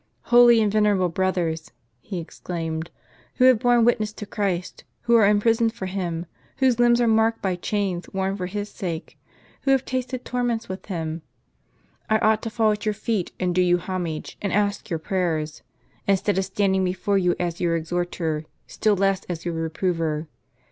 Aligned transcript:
"Holy 0.33 0.59
and 0.63 0.71
venerable 0.71 1.09
brothers," 1.09 1.71
he 1.99 2.17
exclaimed, 2.17 2.89
"who 3.35 3.43
have 3.43 3.59
borne 3.59 3.85
witness 3.85 4.11
to 4.11 4.25
Christ; 4.25 4.83
who 5.01 5.15
are 5.15 5.31
impris 5.31 5.61
oned 5.61 5.73
for 5.73 5.85
Him; 5.85 6.25
whose 6.57 6.79
limbs 6.79 6.99
are 6.99 7.07
marked 7.07 7.39
by 7.43 7.55
chains 7.55 8.09
worn 8.11 8.35
for 8.35 8.47
His 8.47 8.67
sake; 8.67 9.15
who 9.61 9.69
have 9.69 9.85
tasted 9.85 10.25
torments 10.25 10.67
with 10.67 10.87
Him,— 10.87 11.21
I 12.09 12.17
ought 12.17 12.41
to 12.41 12.49
fall 12.49 12.71
at 12.71 12.83
your 12.83 12.95
feet 12.95 13.31
and 13.39 13.53
do 13.53 13.61
you 13.61 13.77
homage, 13.77 14.39
and 14.41 14.51
ask 14.51 14.89
your 14.89 14.97
prayers; 14.97 15.61
instead 16.07 16.39
of 16.39 16.45
standing 16.45 16.83
before 16.83 17.19
you 17.19 17.35
as 17.39 17.61
your 17.61 17.75
exhorter, 17.75 18.45
still 18.65 18.95
less 18.95 19.23
as 19.25 19.45
your 19.45 19.53
reprover. 19.53 20.27